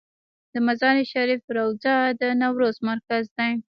[0.53, 3.51] د مزار شریف روضه د نوروز مرکز دی